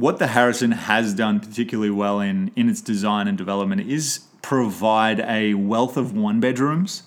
what 0.00 0.18
the 0.18 0.28
Harrison 0.28 0.72
has 0.72 1.12
done 1.12 1.40
particularly 1.40 1.90
well 1.90 2.20
in 2.20 2.50
in 2.56 2.68
its 2.70 2.80
design 2.80 3.28
and 3.28 3.36
development 3.36 3.82
is 3.82 4.20
provide 4.40 5.20
a 5.20 5.52
wealth 5.54 5.96
of 5.98 6.16
one 6.16 6.40
bedrooms. 6.40 7.02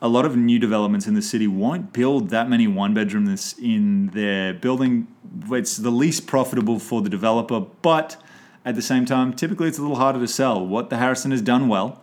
A 0.00 0.08
lot 0.08 0.24
of 0.24 0.34
new 0.34 0.58
developments 0.58 1.06
in 1.06 1.12
the 1.12 1.20
city 1.20 1.46
won't 1.46 1.92
build 1.92 2.30
that 2.30 2.48
many 2.48 2.66
one 2.66 2.94
bedrooms 2.94 3.54
in 3.58 4.06
their 4.08 4.54
building. 4.54 5.06
It's 5.50 5.76
the 5.76 5.90
least 5.90 6.26
profitable 6.26 6.78
for 6.78 7.02
the 7.02 7.10
developer, 7.10 7.60
but 7.82 8.16
at 8.64 8.74
the 8.74 8.82
same 8.82 9.04
time, 9.04 9.34
typically 9.34 9.68
it's 9.68 9.76
a 9.76 9.82
little 9.82 9.98
harder 9.98 10.20
to 10.20 10.26
sell. 10.26 10.66
What 10.66 10.88
the 10.88 10.96
Harrison 10.96 11.32
has 11.32 11.42
done 11.42 11.68
well 11.68 12.00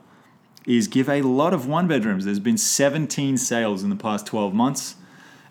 is 0.67 0.87
give 0.87 1.09
a 1.09 1.23
lot 1.23 1.55
of 1.55 1.67
one 1.67 1.87
bedrooms. 1.87 2.25
There's 2.25 2.39
been 2.39 2.57
17 2.57 3.37
sales 3.37 3.83
in 3.83 3.89
the 3.89 3.95
past 3.95 4.27
12 4.27 4.53
months 4.53 4.95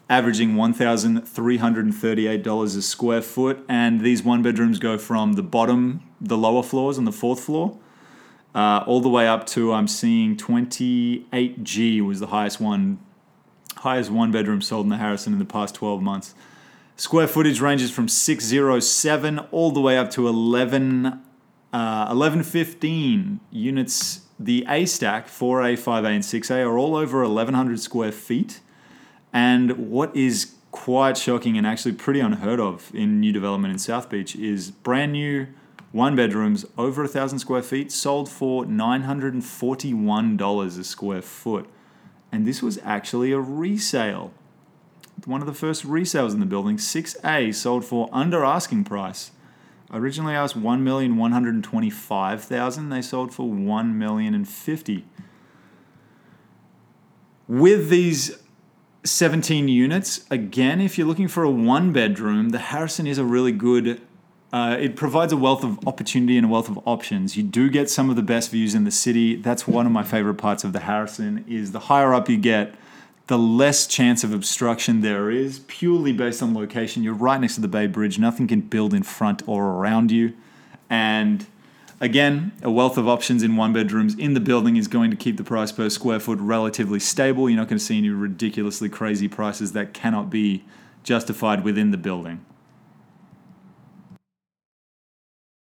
averaging 0.09 0.55
$1,338 0.55 2.77
a 2.77 2.83
square 2.83 3.23
foot. 3.23 3.65
And 3.69 4.01
these 4.01 4.23
one 4.23 4.43
bedrooms 4.43 4.79
go 4.79 4.97
from 4.99 5.33
the 5.35 5.43
bottom, 5.43 6.03
the 6.21 6.39
lower 6.39 6.63
floors 6.63 6.99
on 6.99 7.05
the 7.05 7.13
fourth 7.13 7.41
floor, 7.41 7.77
uh, 8.55 8.85
all 8.87 9.01
the 9.01 9.09
way 9.09 9.27
up 9.27 9.47
to 9.47 9.73
I'm 9.73 9.89
seeing 9.89 10.37
28G 10.37 12.01
was 12.01 12.21
the 12.21 12.29
highest 12.29 12.61
one, 12.61 13.01
highest 13.77 14.11
one 14.11 14.31
bedroom 14.31 14.63
sold 14.63 14.87
in 14.87 14.91
the 14.91 14.97
Harrison 14.97 15.33
in 15.33 15.39
the 15.39 15.45
past 15.45 15.75
12 15.75 16.01
months. 16.01 16.35
Square 16.99 17.29
footage 17.29 17.61
ranges 17.61 17.91
from 17.91 18.09
607 18.09 19.39
all 19.51 19.71
the 19.71 19.83
way 19.83 19.99
up 19.99 20.11
to 20.13 20.27
11, 20.27 21.07
uh, 21.07 22.07
1115 22.07 23.41
units. 23.51 24.23
The 24.39 24.65
A 24.69 24.87
stack, 24.87 25.29
4A, 25.29 25.79
5A, 25.79 26.07
and 26.07 26.25
6A 26.25 26.65
are 26.65 26.79
all 26.79 26.97
over 26.97 27.23
1,100 27.23 27.81
square 27.81 28.13
feet. 28.13 28.61
And 29.37 29.91
what 29.91 30.17
is 30.17 30.55
quite 30.71 31.19
shocking 31.19 31.59
and 31.59 31.67
actually 31.67 31.93
pretty 31.93 32.21
unheard 32.21 32.59
of 32.59 32.91
in 32.95 33.21
new 33.21 33.33
development 33.33 33.71
in 33.71 33.79
South 33.79 34.09
Beach 34.09 34.35
is 34.35 34.71
brand 34.71 35.13
new 35.13 35.49
one 35.93 36.17
bedrooms 36.17 36.65
over 36.79 37.05
a 37.05 37.09
thousand 37.09 37.41
square 37.41 37.61
feet 37.61 37.93
sold 37.93 38.31
for 38.31 38.65
$941 38.65 40.79
a 40.79 40.85
square 40.85 41.21
foot. 41.21 41.69
And 42.33 42.47
this 42.47 42.63
was 42.63 42.79
actually 42.83 43.33
a 43.33 43.39
resale. 43.39 44.33
One 45.27 45.43
of 45.43 45.47
the 45.47 45.53
first 45.53 45.87
resales 45.87 46.33
in 46.33 46.41
the 46.41 46.47
building, 46.47 46.79
6A, 46.79 47.55
sold 47.55 47.85
for 47.85 48.09
under 48.13 48.43
asking 48.43 48.85
price. 48.85 49.33
Originally 49.93 50.33
asked 50.33 50.59
1,125,000, 50.59 52.89
they 52.89 53.03
sold 53.03 53.35
for 53.35 53.47
1,050,000. 53.47 55.03
With 57.49 57.91
these 57.91 58.39
17 59.07 59.69
units. 59.69 60.27
Again, 60.31 60.81
if 60.81 60.99
you're 60.99 61.07
looking 61.07 61.29
for 61.29 61.43
a 61.43 61.51
one 61.51 61.93
bedroom, 61.93 62.51
the 62.51 62.59
Harrison 62.59 63.07
is 63.07 63.19
a 63.19 63.25
really 63.25 63.53
good. 63.53 64.01
Uh, 64.53 64.77
it 64.79 64.97
provides 64.97 65.33
a 65.33 65.37
wealth 65.37 65.65
of 65.65 65.87
opportunity 65.87 66.37
and 66.37 66.47
a 66.47 66.49
wealth 66.49 66.69
of 66.69 66.79
options. 66.87 67.37
You 67.37 67.43
do 67.43 67.69
get 67.69 67.91
some 67.91 68.11
of 68.11 68.17
the 68.17 68.23
best 68.23 68.51
views 68.51 68.75
in 68.75 68.85
the 68.85 68.91
city. 68.91 69.37
That's 69.37 69.67
one 69.67 69.87
of 69.87 69.93
my 69.93 70.03
favorite 70.03 70.35
parts 70.35 70.65
of 70.65 70.73
the 70.73 70.81
Harrison. 70.81 71.45
Is 71.49 71.73
the 71.73 71.81
higher 71.81 72.15
up 72.15 72.29
you 72.29 72.37
get, 72.37 72.75
the 73.27 73.39
less 73.39 73.87
chance 73.87 74.23
of 74.23 74.33
obstruction 74.33 75.01
there 75.01 75.31
is, 75.31 75.61
purely 75.67 76.13
based 76.13 76.43
on 76.43 76.55
location. 76.55 77.03
You're 77.03 77.15
right 77.15 77.41
next 77.41 77.57
to 77.57 77.61
the 77.61 77.69
Bay 77.69 77.87
Bridge. 77.87 78.19
Nothing 78.19 78.47
can 78.47 78.61
build 78.61 78.95
in 78.95 79.03
front 79.03 79.43
or 79.47 79.65
around 79.65 80.11
you, 80.13 80.35
and 80.89 81.47
Again, 81.99 82.53
a 82.63 82.71
wealth 82.71 82.99
of 82.99 83.09
options 83.09 83.43
in 83.43 83.57
one 83.57 83.73
bedrooms 83.73 84.15
in 84.17 84.35
the 84.35 84.41
building 84.41 84.77
is 84.77 84.87
going 84.87 85.11
to 85.11 85.17
keep 85.17 85.39
the 85.39 85.45
price 85.45 85.73
per 85.73 85.89
square 85.89 86.21
foot 86.21 86.39
relatively 86.41 87.01
stable. 87.01 87.49
You're 87.49 87.57
not 87.57 87.69
going 87.69 87.79
to 87.79 87.85
see 87.85 87.97
any 87.97 88.11
ridiculously 88.11 88.91
crazy 88.91 89.29
prices 89.29 89.73
that 89.73 89.95
cannot 89.95 90.29
be 90.29 90.63
justified 91.05 91.65
within 91.65 91.93
the 91.93 91.97
building. 91.97 92.45